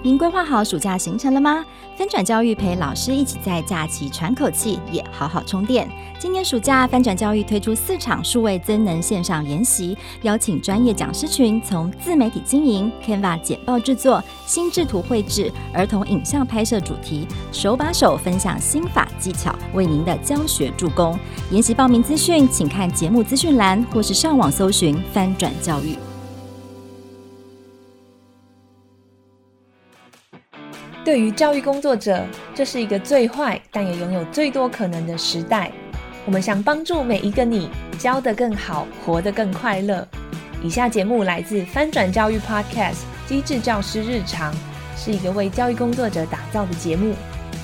[0.00, 1.64] 您规划好暑假行程了吗？
[1.96, 5.90] 翻转教育陪老师一起在假期喘口气，也好好充电。
[6.20, 21.18] 今年暑假，翻转教育推出四场数位增能线上研习，邀请专业讲师群，从自媒体经营、Canva 简报制作、心智图绘制、儿童影像拍摄主题，手把手分享心法技巧，为您的教学助攻。
[21.50, 25.98] 研习报名资讯，请看节目资讯栏，或是上网搜寻翻转教育。
[31.08, 32.22] 对于教育工作者，
[32.54, 35.72] 这是一个最坏但也拥有最多可能的时代。
[36.26, 40.06] 我们想帮助每一个你，教得更好，活得更快乐。
[40.62, 42.92] 以下节目来自翻转教育 Podcast
[43.26, 44.52] 《机智教师日常》，
[44.98, 47.14] 是一个为教育工作者打造的节目，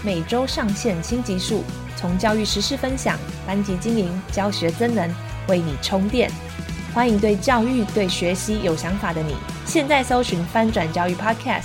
[0.03, 1.63] 每周上线新集数，
[1.97, 5.07] 从教育时事分享、班级经营、教学增能，
[5.49, 6.31] 为你充电。
[6.95, 9.35] 欢迎对教育、对学习有想法的你，
[9.67, 11.65] 现在搜寻翻转教育 Podcast。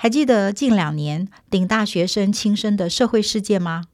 [0.00, 3.86] 还记得近两年顶大学生轻生的社会事件吗？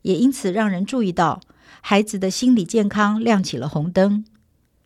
[0.00, 1.42] 也因此让人注意到
[1.82, 4.24] 孩子的心理健康亮起了红灯。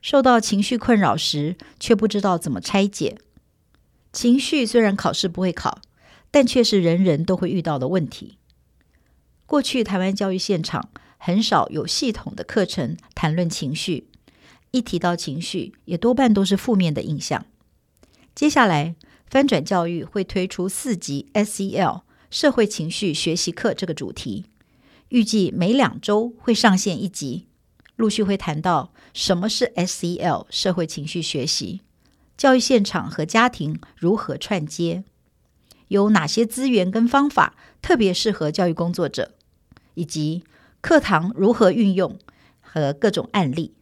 [0.02, 3.18] 受到情绪困扰时，却不知道怎么拆解。
[4.12, 5.80] 情绪虽然考试不会考，
[6.32, 8.36] 但却是人人都会遇到的问题。
[9.46, 14.08] 过去台湾教育现场很少有系统的课程谈论情绪，
[14.72, 17.46] 一提到情绪，也多半都是负面的印象。
[18.34, 18.96] 接下来。
[19.30, 24.46] 翻转教育会推出四集 SEL 社会情绪学习课这个主题，
[25.10, 27.46] 预计每两周会上线一集，
[27.96, 31.82] 陆续会谈到什么是 SEL 社会情绪学习，
[32.38, 35.04] 教育现场和家庭如何串接，
[35.88, 39.32] 有哪些资源跟方法特别适合教育工作者，
[39.92, 40.42] 以及
[40.80, 42.18] 课堂如何运用
[42.62, 43.74] 和各种案例，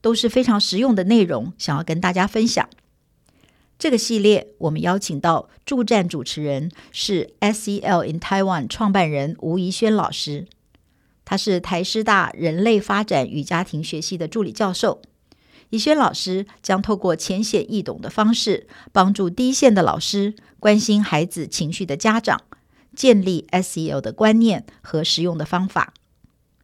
[0.00, 2.68] 都是非常实用的内容，想要跟大家分享。
[3.82, 10.46] 这个系列，我们邀请到助战主持人是 SEL in Taiwan 创办人吴怡轩老师，
[11.24, 15.02] 他是台师大人类发展与家庭学系的助理教授。
[15.70, 22.40] 怡轩老师将透过浅显易懂的方式，帮助第一线的老师、关心孩子情绪的家长，
[22.94, 25.92] 建立 SEL 的观念和实用的方法。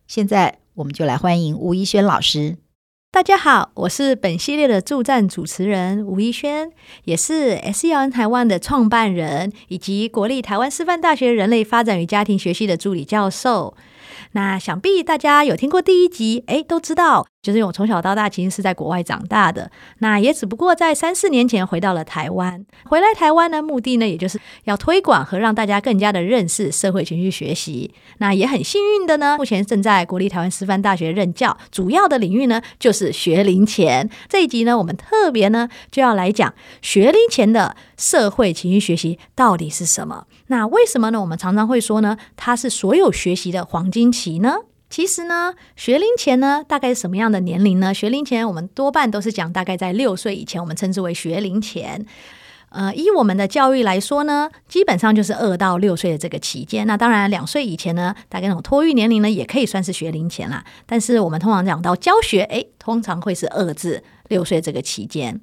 [0.06, 2.58] 现在，我们就来欢迎吴怡轩老师。
[3.10, 6.70] 大家好，我是本系列的助战主持人吴一轩，
[7.04, 13.74] 也是 SEN 台湾的创办人，以及国立台湾师范大学人类发展与家庭学系的助理教授。
[14.32, 22.66] 那想必大家有听过第一集，诶，都知道，就是我从小到大其实是在国外长大的，那也只不过在三四年前回到了台湾。
[22.86, 27.94] 回来台湾的目的呢，也就是要推广和让大家更加的认识社会情绪学习。
[28.18, 34.10] 那也很幸运的呢，目前正在国立台湾师范大学任教，主要的领域呢就是学龄前。
[34.28, 40.26] 这一集呢，我们特别呢就要来讲学龄前的社会情绪学习到底是什么。
[40.48, 41.20] 那为什么呢？
[41.20, 44.56] 我们常常会说呢，它是所有学习的黄金期呢？
[44.90, 47.92] 其实呢，学龄前呢，大概是什么样的年龄呢？
[47.92, 52.06] 学龄前我们多半都是讲大概在六岁以前，我们称之为学龄前。
[52.70, 56.86] 呃，以我们的教育来说呢，基本上就是二到六岁的这个期间。
[56.86, 60.62] 那当然，两岁以前呢，大概那种托育年龄呢，也可以算是学龄前啦。
[60.84, 65.40] 但是我们通常讲到教学，诶，通常会是二至六岁这个期间。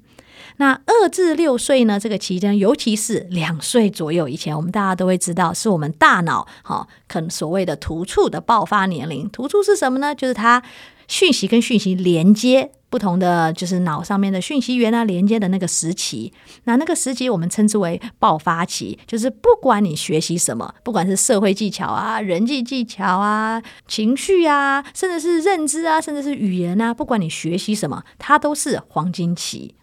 [0.58, 9.28] 那二至六岁呢，这个期间，尤其是两岁左右以前，我们大家都会知道，是我们大脑哈，可能所谓的突触的爆发年龄。
[9.28, 10.14] 突触是什么呢？
[10.14, 10.62] 就是它
[11.08, 16.32] 讯息跟讯息连接不同的，就是脑上面的讯息源啊，连接的那个时期。
[16.64, 29.74] 那那个时期我们称之为爆发期，就是不管你学习什么，不管是社会技巧啊、人际技巧啊、情绪啊，甚至是认知啊，甚至是语言啊，不管你学习什么，它都是黄金期。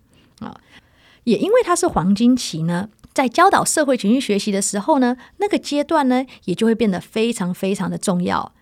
[1.24, 8.54] 也因为它是黄金期呢，在教导社会情绪学习的时候呢，那个阶段呢，也就会变得非常非常的重要。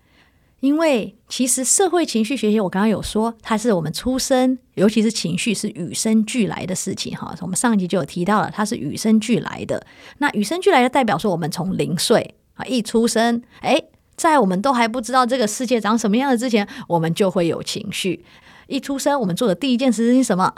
[0.60, 7.34] 因为其实社会情绪学习，我刚刚有说，它是我们出生，尤其是情绪是与生俱来的事情哈。
[7.40, 9.84] 我们上一集就有提到了，它是与生俱来的。
[10.18, 18.24] 那与生俱来的代表说，我们从零岁啊一出生，诶，在我们都还不知道这个世界长什么样的之前，我们就会有情绪。
[18.68, 20.54] 一出生，我们做的第一件事情是什么？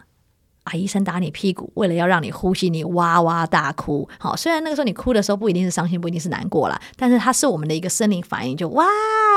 [0.64, 4.08] 啊，医生打你屁股，为了要让你呼吸，你哇哇大哭。
[4.18, 8.84] 好，虽然那个时候你哭的时候不一定是伤心，不一定是难过啦，但是它是我们的一个生理反应，就哇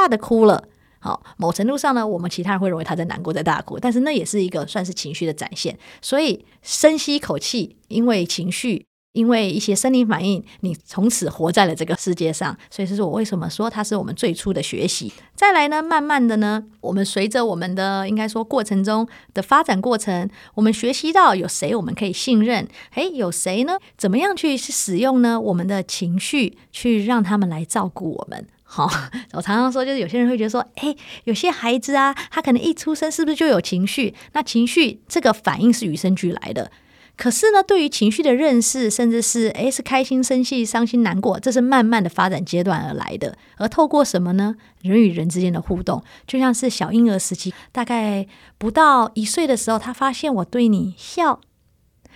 [0.10, 0.64] 的哭了。
[1.00, 5.78] 好，某程度上呢，我们其他人会认为他在难过，在大哭，但是那也是一个算是情绪的展现。
[6.02, 8.86] 所以深吸一口气，因为情绪。
[9.14, 15.12] 因为一些生理反应，你从此活在了这个世界上，所以这是我为什么说它是我们最初的学习。
[15.36, 23.80] 再来呢，慢慢的呢，我们随着我们的应该说过程中的发展过程，我们学习到有谁我们可以信任，诶，有谁呢？
[23.98, 25.40] 怎么样去使用呢？
[25.42, 28.46] 我们的情绪去让他们来照顾我们。
[28.70, 28.88] 好，
[29.34, 34.14] 我常常说，就是有些人会觉得说，诶，有些孩子啊，他可能一出生是不是就有情绪？
[34.34, 36.70] 那情绪这个反应是与生俱来的。
[37.18, 43.36] 可是呢，对于情绪的认识，甚至是诶，是开心、生气、伤心、难过，这是慢慢的发展阶段而来的。
[43.58, 44.56] 而透过什么呢？
[44.84, 48.28] 人与人之间的互动，就像是小婴儿时期，大概
[48.60, 51.42] 不到一岁的时候，他发现我对你笑。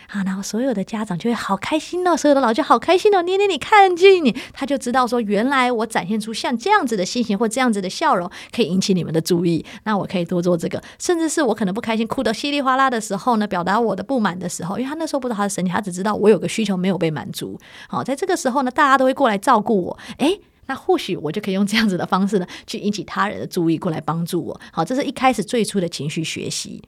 [0.08, 9.66] 啊，然后所有的家长就会好开心哦，所有的老师好开心哦，捏捏你，看见你，他就知道说，原来我展现出像这样子的心情或这样子的笑容，可以引起你们的注意。
[9.84, 17.60] 那我可以多做这个，甚至是我可能不开心，哭得稀里哗啦的时候呢，表达我的不满的时候，因为他那时候不知道他的神情，他只知道我有个需求没有被满足。
[17.88, 24.60] 好，在这个时候呢，大家都会过来照顾我，诶，那或许我就可以用这样子的方式呢，去引起他人的注意，过来帮助我。
[24.72, 26.82] 好，这是一开始最初的情绪学习。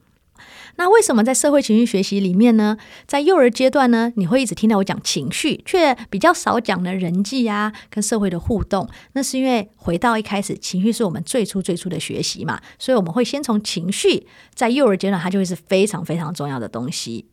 [0.76, 2.76] 那为什么在社会情绪学习里面呢，
[3.06, 8.88] 在幼儿阶段呢，你会一直听到我讲情绪，却比较少讲的人际啊，跟社会的互动？
[9.12, 17.26] 那是因为回到一开始，情绪是我们最初最初的学习嘛，所以我们会先从情绪，在幼儿阶段它就会是非常非常重要的东西。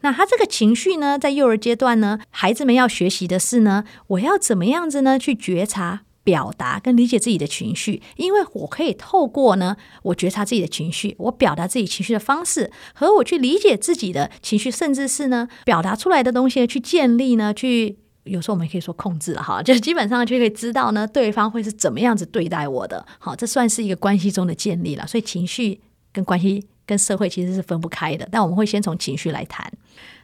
[0.00, 6.02] 那他这个情绪呢，在幼儿阶段呢，孩子们要学习的是呢，我要怎么样子呢去觉察？
[6.24, 25.06] 表达跟理解自己的情绪，因为我可以透过呢，我觉察自己的情绪，我表达自己情绪的方式，和我去理解自己的情绪，甚至是呢，表达出来的东西去建立呢，去有时候我们可以说控制了哈， 就是基本上就可以知道呢，对方会是怎么样子对待我的，好，这算是一个关系中的建立了。
[25.06, 29.70] 所以情绪跟关系跟社会其实是分不开的，但我们会先从情绪来谈。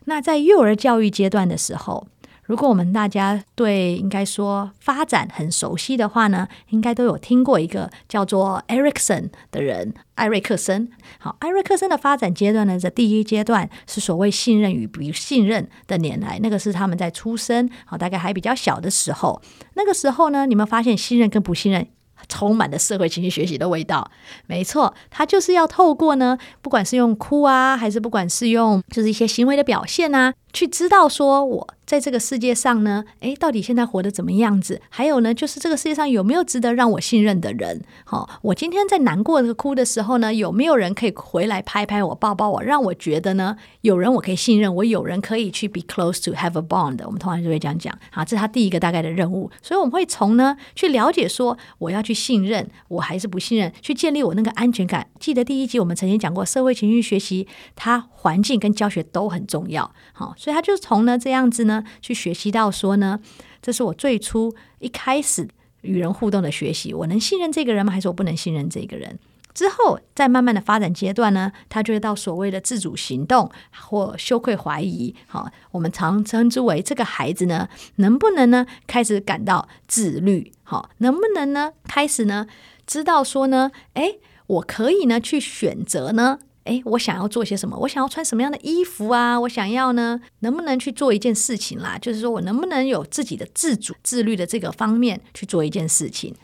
[0.07, 2.07] 那在幼儿教育阶段的时候。
[2.51, 10.91] 如果我们大家对应该说发展很熟悉的话呢，应该都有听过一个叫做艾瑞克森的人，艾瑞克森。
[11.21, 19.41] 好，艾瑞克森的发展阶段呢，在第一阶段是所谓信任与不信任的年来，那个是他们在出生，好，大概还比较小的时候。
[19.75, 21.87] 那个时候呢，你们发现信任跟不信任
[22.29, 24.11] 充满了社会情绪学习的味道。
[24.49, 31.75] 没错，他就是要透过呢，不管是用哭啊，还是不管是用就是一些行为的表现啊，去知道说我。
[31.91, 34.81] 在这个世界上呢，诶，到底现在活得怎么样子？
[34.91, 37.83] 还有呢，就是这个世界上有没有值得让我信任的人？
[38.05, 47.05] 好、哦，我今天在难过的哭的时候呢，有没有人可以回来拍拍我、抱抱我，让我觉得呢，有人我可以信任，我有人可以去 be close to have a bond。
[47.05, 49.51] 我们通常就会这样讲，好，这是他第一个大概的任务。
[49.61, 55.09] 所以我们会从呢去了解说，我要去信任，我还是不信任，去建立我那个安全感。
[55.19, 59.93] 记得第一集我们曾经讲过，社会情绪学习，它环境跟教学都很重要。
[60.13, 61.80] 好，所以他就从呢这样子呢。
[62.01, 63.21] 去学习到说呢，
[63.63, 65.49] 这是我最初一开始
[65.83, 66.93] 与人互动的学习。
[66.95, 67.93] 我能信任这个人吗？
[67.93, 69.19] 还是我不能信任这个人？
[69.53, 73.51] 之后在慢慢的发展阶段呢，他就会到所谓的自主行动
[73.81, 75.13] 或羞愧怀疑。
[75.27, 80.53] 好，我们常称之为这个孩子呢，能不能呢开始感到自律？
[80.63, 82.47] 好，能不能呢开始呢
[82.87, 86.39] 知道说呢，诶，我可以呢去选择呢？
[86.65, 87.77] 诶，我想要做些什么？
[87.79, 89.41] 我想要穿什么样的衣服啊？
[89.41, 91.99] 我想要呢，能不能去做一件事情啦？
[91.99, 96.35] 就是说我能不能有自己的自主、自律的这个方面去做一件事情？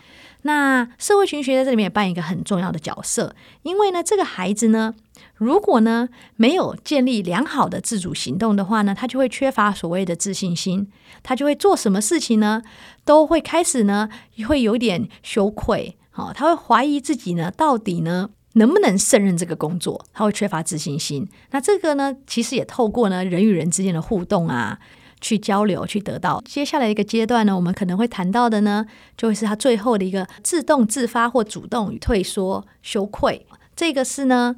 [0.43, 4.95] 那社会群学在这里面也扮演一个很重要的角色，因为呢，这个孩子呢，
[5.35, 10.89] 如果呢没有建立良好的自主行动的话呢，他就会缺乏所谓的自信心，
[11.23, 12.63] 他就会做什么事情呢，
[13.05, 14.09] 都会开始呢
[14.47, 18.31] 会有点羞愧，好，他会怀疑自己呢，到底呢。
[18.57, 20.05] 能不能胜任这个工作？
[20.13, 21.29] 他会缺乏自信心。
[21.51, 24.79] 那这个呢，其实也透过呢人与人之间的互动啊，
[25.21, 26.43] 去交流，去得到。
[26.47, 28.87] 接下来一个阶段呢，我们可能会谈到的呢，
[29.17, 33.47] 就会是他最后的一个自动自发或主动与退缩、羞愧。
[33.75, 34.57] 这个是呢，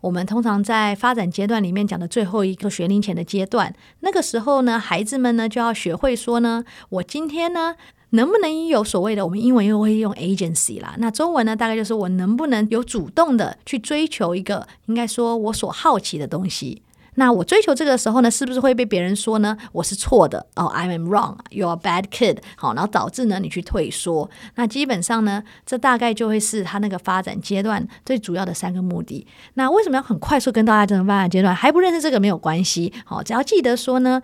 [0.00, 3.74] 我们通常在发展阶段里面讲的最后一个学龄前的阶段。
[4.00, 7.74] 那个时候呢，孩子们呢就要学会说呢，我今天呢。
[8.10, 16.82] 能不能有所谓的，我们英文又会用 agency 啦，那中文呢，大概就是我能不能有主动的去追求一个，应该说我所好奇的东西。
[17.16, 19.56] 那我追求这个时候呢，是不是会被别人说呢？
[19.72, 22.38] 我是错的哦，I am wrong，you're bad kid。
[22.56, 24.30] 好，然后导致呢你去退缩。
[24.54, 29.26] 那基本上呢，这大概就会是他那个发展阶段最主要的三个目的。
[29.54, 31.54] 那为什么要很快速跟大家这种发展阶段？
[31.54, 32.92] 还不认识这个没有关系。
[33.04, 34.22] 好，只要记得说呢，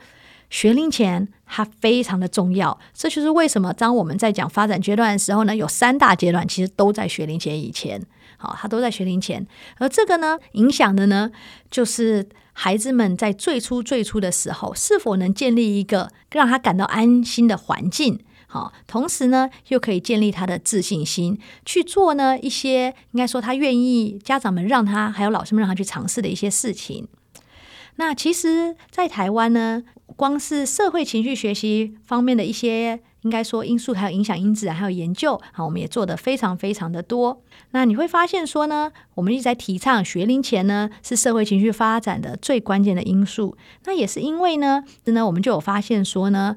[0.51, 2.79] 学龄前它非常的重要。
[2.95, 8.01] 这就是为什么当我们在讲发展阶段的时候呢，有三大阶段，其实都在学龄前以前。
[8.39, 9.47] 好，它都在学龄前，
[9.79, 11.31] 而这个呢，影响的呢，
[11.71, 18.21] 就是孩子们在最初最初的时候，是否能建立一个让他感到安心的环境。
[18.47, 27.09] 好，同时呢，又可以建立他的自信心，去做呢一些应该说他愿意家长们让他还有老师们让他去尝试的一些事情。
[27.97, 29.83] 那其实，在台湾呢，
[30.17, 33.01] 光是社会情绪学习方面的一些。
[33.23, 37.43] 应该说因素还有影响因子还有研究，好，我们也做得非常非常的多。
[37.73, 43.57] 那你会发现说呢，我们一直在提倡学龄前呢是社会情绪发展的最关键的因素。
[43.85, 46.57] 那也是因为呢，真的我们就有发现说呢，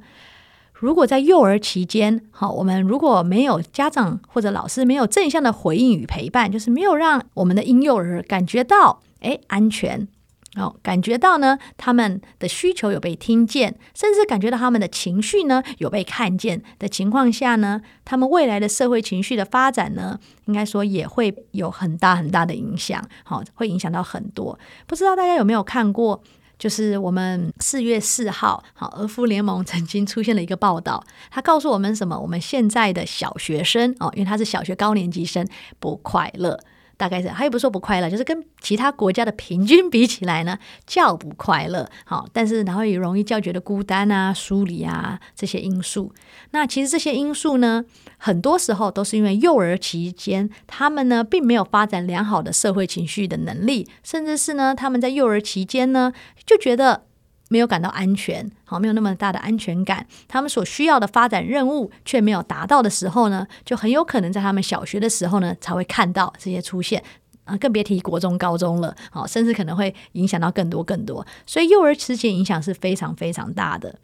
[0.74, 10.08] 如果在幼儿期间，好，我们如果没有家长或者老师没有正向的回应与陪伴，就是没有让我们的婴幼儿感觉到诶安全。
[10.56, 23.08] 哦，感觉到呢，他们的需求有被听见，甚至感觉到他们的情绪呢有被看见的情况下呢，他们未来的社会情绪的发展呢，应该说也会有很大很大的影响。
[23.24, 24.58] 好，会影响到很多。
[24.88, 26.22] 不知道大家有没有看过，
[26.58, 32.20] 就是我们四月四号，好，儿福联盟曾经出现了一个报道，他告诉我们什么？
[32.20, 35.48] 我们现在的小学生哦，因为他是小学高年级生，
[35.80, 36.60] 不快乐。
[37.00, 41.90] 大概是，他也不说不快乐，就是跟其他国家的平均比起来呢，较不快乐。
[42.04, 46.12] 好，但是然后也容易较觉得孤单啊、疏离啊这些因素。
[46.52, 47.86] 那其实这些因素呢，
[48.18, 56.12] 很多时候都是因为幼儿期间他们呢并没有发展良好的社会情绪的能力，甚至是呢他们在幼儿期间呢
[56.46, 57.04] 就觉得。
[57.50, 60.08] 没有感到安全，好，没有那么大的安全感。
[60.28, 67.04] 他们所需要的发展任务却没有达到的时候呢，就很有可能在他们小学的时候呢才会看到这些出现
[67.44, 71.26] 啊，更别提国中、高中了，好，甚至可能会影响到更多更多。
[71.46, 74.00] 所以幼儿时期影响是非常非常大的。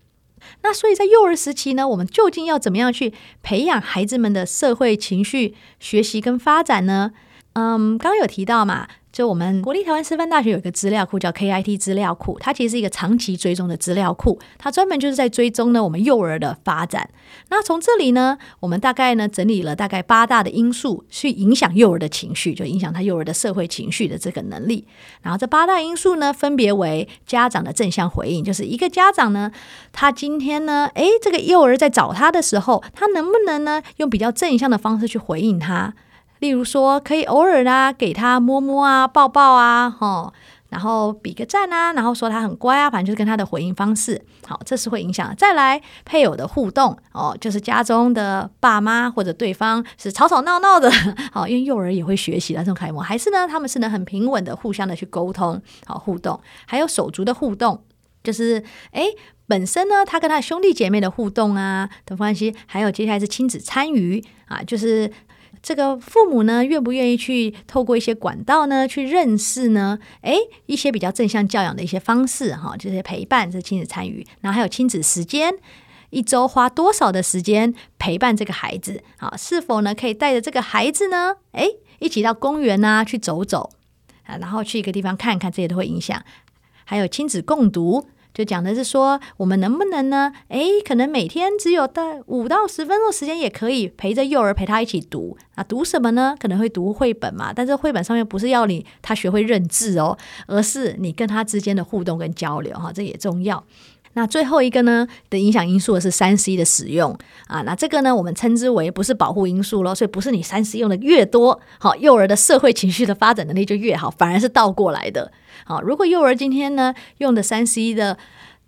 [0.61, 7.11] 那所以在幼儿时期呢，我们究竟要怎么样去培养孩子们的社会情绪学习跟发展呢？
[7.53, 8.87] 嗯，刚刚有提到嘛。
[9.15, 17.09] 就我们国立台湾师范大学有一个资料库叫 KIT 资料库，它其实是一个长期追踪的资料库，它专门就是在追踪呢我们幼儿的发展。
[17.47, 24.85] 那从这里呢，我们大概呢整理了大概八大的因素去影响幼儿的情绪，就影响他幼儿的社会情绪的这个能力。
[25.21, 29.49] 然后这八大因素呢，分别为家长的正向回应，就是一个家长呢，
[29.93, 35.93] 他今天呢，诶，这个幼儿在找他的时候，他能不能呢用比较正向的方式去回应他？
[36.39, 40.33] 例如说，可以偶尔啦，给他摸摸啊、抱抱啊，吼，
[40.69, 45.33] 然后比个赞啊，然后说他很乖啊，反正就是跟他的回应方式，好，这是会影响。
[45.37, 50.91] 再来，配偶的互动哦，就是家中的爸妈或者对方是吵吵闹闹的，
[51.31, 57.81] 好，因为幼儿也会学习的这种楷模，还是呢，他们是能很平稳的互相的去沟通，好，互动，还有手足的互动，
[58.23, 58.61] 就是
[58.91, 59.05] 诶，
[59.47, 65.09] 本身呢，他跟他兄弟姐妹的互动啊的关系，还有接下来是亲子参与啊，就是。
[65.65, 69.97] 这个父母呢，愿不愿意去透过一些管道呢，去认识呢？
[70.21, 75.55] 诶，一些比较正向教养的一些方式哈，这些陪伴，这亲子参与，然后还有亲子时间，
[76.11, 79.01] 一周花多少的时间陪伴这个孩子？
[79.17, 81.37] 啊，是否呢可以带着这个孩子呢？
[81.53, 81.67] 诶，
[81.97, 83.71] 一起到公园呐去走走
[84.25, 86.23] 啊，然后去一个地方看看，这些都会影响。
[86.83, 88.05] 还有亲子共读。
[88.35, 90.33] 就讲的是说，我们能不能呢？
[90.49, 95.63] 诶，可能每天只有在五到十分钟时间，也可以陪着幼儿陪他一起读啊。
[95.63, 96.35] 读什么呢？
[96.37, 103.63] 可能会读绘本嘛，但是绘本上面不是要你他学会认字哦，而是你跟他之间的互动跟交流哈，这也重要。
[104.15, 107.15] 那最后一个呢的影响因素是三 C 的使用
[107.47, 115.31] 啊，那这个呢我们称之为不是保护因素咯，所以不是你三 C 用的越多，好，幼儿的社会情绪的发展能力就越好，反而是倒过来的。
[115.65, 118.17] 好，如果幼儿今天呢用的三 C 的，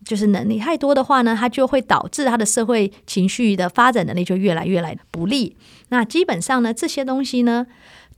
[0.03, 5.55] 就是能力太多的话呢，他就会导致他的社会情绪的发展能力就越来越来不利。
[5.89, 7.65] 那基本上呢，这些东西呢，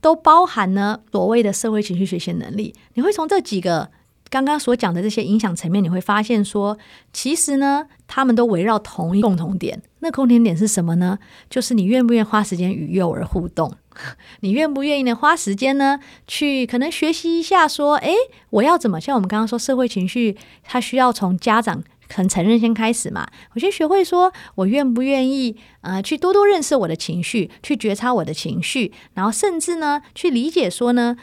[0.00, 2.74] 都包含呢所谓的社会情绪学习能力。
[2.94, 3.90] 你会从这几个
[4.30, 6.78] 刚刚所讲的这些影响层面，你会发现说，
[7.12, 9.82] 其实呢，他们都围绕同一共同点。
[9.98, 11.18] 那共同点是什么呢？
[11.50, 13.74] 就是你愿不愿意花时间与幼儿互动。
[14.40, 15.14] 你愿不愿意呢？
[15.16, 18.14] 花时间呢，去可能学习一下，说，诶，
[18.50, 19.00] 我要怎么？
[19.00, 23.28] 像我们刚刚说，社会情绪，它需要从家长肯承认先开始嘛。
[23.54, 31.16] 我先学会说，我愿不愿意，呃，去多多认识我的情绪，去觉察我的情绪，然后甚至呢，去理解说呢，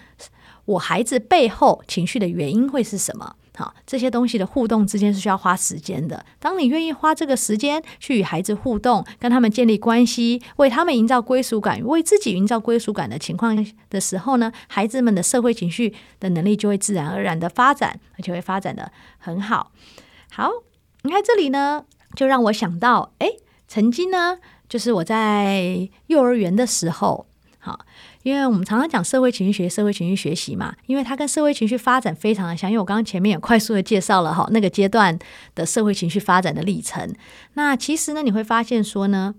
[0.67, 3.35] 我孩子背后情绪的原因会是什么。
[3.55, 6.23] 好，这些东西的互动之间是需要花时间的。
[6.37, 13.57] 当你愿意花这个时间去与孩子互动，跟他们建立关系，为他们营造归属感，为自己营造归属感的情况
[13.89, 19.71] 的时候呢，孩子们的社会情绪的能力就会自然而然的发展，而且会发展的很好。
[20.31, 20.51] 好，
[21.01, 23.27] 你看这里呢，就让我想到，哎，
[23.67, 24.37] 曾经呢，
[24.69, 27.25] 就是我在幼儿园的时候，
[27.57, 27.79] 好。
[28.27, 32.69] 因为我们常常讲社会情绪学、社会情绪学习嘛，因为它跟社会情绪发展非常的像。
[32.69, 35.17] 因为我刚刚前面也快速的介绍了哈，那个阶段
[35.55, 37.15] 的社会情绪发展的历程。
[37.53, 39.35] 那其实呢，你会发现说呢，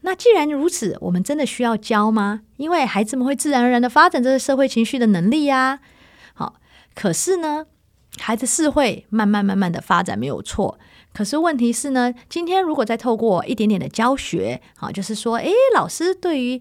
[0.00, 2.40] 那既然如此，我们真的需要教吗？
[2.56, 5.78] 因为孩子们会自然而然的发展这个社会情绪的能力呀。
[6.32, 6.56] 好，
[6.92, 7.66] 可是呢，
[8.18, 10.76] 孩子是会慢慢慢慢的发展没有错。
[11.12, 16.60] 可是问题是呢，今天如果再透过一点点的教学，好，就是说，诶，老师对于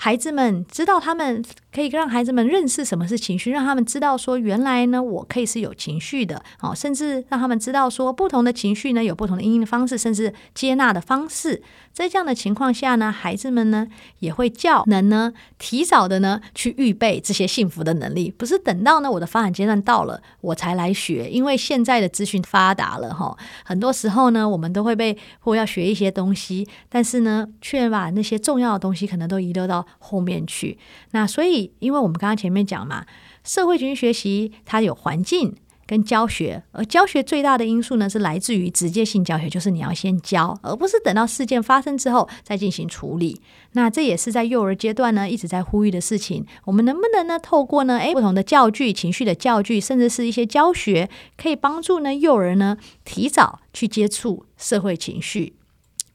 [0.00, 11.62] 孩子们知道，他们可以让孩子们认识什么是情绪，让他们知道说，原来呢，我可以是有情绪的，哦，甚至让他们知道说，不同的情绪呢，有不同的应的方式，甚至接纳的方式。
[11.92, 13.88] 在这样的情况下呢，孩子们呢
[14.20, 30.78] 也会较能呢提早的呢去预备这些幸福的能力，不是等到呢我的发展阶段到了我才来学，因为现在的资讯发达了哈，很多时候呢我们都会被或要学一些东西，但是呢却把那些重要的东西可能都遗留到后面去。
[31.10, 33.04] 那所以，因为我们刚刚前面讲嘛，
[33.44, 35.56] 社会情绪学习它有环境。
[35.88, 43.40] 跟教学，而教学最大的因素呢，是来自于直接性教学，就是你要先教，而不是等到事件发生之后再进行处理。
[43.72, 46.44] 那这也是在幼儿阶段呢一直在呼吁的事情。
[46.66, 51.08] 我们能不能呢透过呢诶不同的教具、情绪的教具，甚至是一些教学，
[51.38, 55.54] 可以帮助呢幼儿呢提早去接触社会情绪，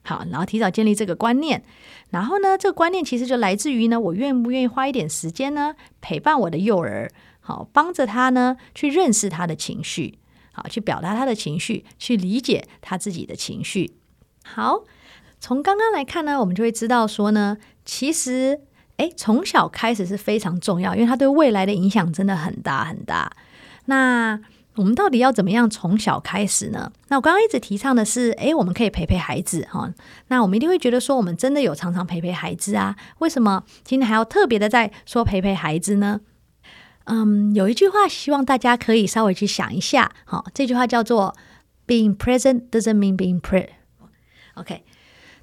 [0.04, 1.64] 好，然后提早建立这个观念。
[2.12, 7.10] 然后呢，这个观念其实就来自于呢，我愿不愿意花一点时间呢陪伴我的幼儿。
[7.40, 10.20] 好，帮着他呢，去认识他的情绪，
[10.54, 13.96] 好，去表达他的情绪，去理解他自己的情绪。
[14.46, 14.84] 好，
[15.40, 18.62] 从刚刚来看呢，我们就会知道说呢，其实，
[18.98, 23.32] 诶，从小开始是非常重要，因为他对未来的影响真的很大很大。
[23.86, 24.40] 那
[24.76, 26.92] 我们到底要怎么样从小开始呢？
[27.10, 29.94] 那我刚刚一直提倡的是，诶，我们可以陪陪孩子哈。
[30.30, 32.96] 那我们一定会觉得说，我们真的有常常陪陪孩子啊？
[33.20, 36.22] 为什么今天还要特别的在说陪陪孩子呢？
[37.06, 40.12] 嗯，有一句话，希望大家可以稍微去想一下。
[40.26, 41.36] 好，这句话叫做
[41.86, 43.70] “Being present doesn't mean being present”。
[44.56, 44.84] OK，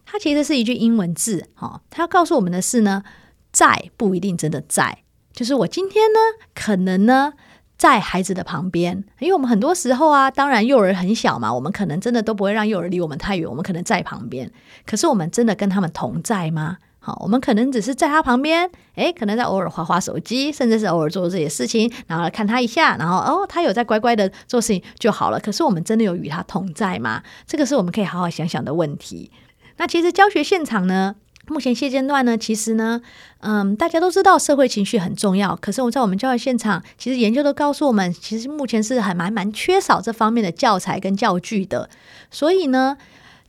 [0.06, 1.48] 它其实是一句英文字。
[1.54, 3.04] 好，它要告诉我们的是呢，
[3.52, 5.04] 在不一定真的在。
[5.32, 6.18] 就是我今天呢，
[6.54, 7.34] 可能呢，
[7.80, 14.52] 在孩子的旁边，因为我们很多时候啊，当然幼儿很小嘛，我们可能真的都不会让幼儿离我们太远，我们可能在旁边。
[14.84, 16.76] 可是我们真的跟他们同在吗？
[16.98, 25.40] 好，我们可能只是在他旁边，诶，可能在偶尔划划手机，甚至是偶尔做这些事情，然后来看他一下，然后哦，他有在乖乖的做事情就好了。
[25.40, 27.22] 可是我们真的有与他同在吗？
[27.46, 29.30] 这个是我们可以好好想想的问题。
[29.78, 31.14] 那其实教学现场呢，
[31.50, 33.00] 目前现阶段呢，其实呢，
[33.40, 41.90] 嗯，大家都知道社会情绪很重要，可是我在我们教学现场，其实研究都告诉我们，其实目前是还蛮蛮缺少这方面的教材跟教具的，
[42.30, 42.96] 所以呢。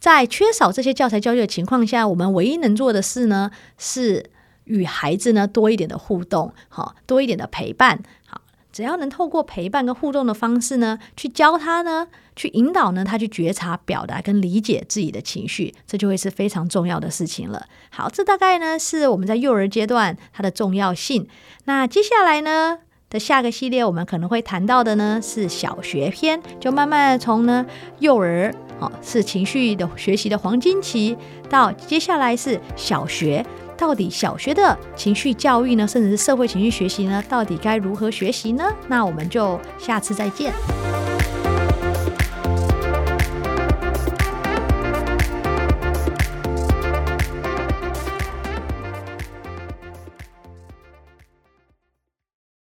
[0.01, 4.31] 在缺少这些教材教育的情况下，我们唯一能做的事呢，是
[4.63, 8.01] 与孩子呢多一点的互动，好，多一点的陪伴，
[8.71, 17.65] 只要能透过陪伴跟互动的方式呢，去教他呢，去引导呢，他去觉察、表达跟理解自己的情绪，这就会是非常重要的事情了。
[17.89, 21.27] 好，这大概呢是我们在幼儿阶段它的重要性。
[21.65, 22.79] 那接下来呢
[23.09, 27.65] 的下个系列，我们可能会谈到的呢是小学篇，就慢慢从呢
[27.99, 28.53] 幼儿。
[28.79, 31.15] 哦，是情绪的学习的黄金期，
[31.47, 33.45] 到接下来是小学，
[33.81, 38.63] 到底小学的情绪教育呢，甚至是社会情绪学习呢，到底该如何学习呢？
[38.87, 40.53] 那我们就下次再见。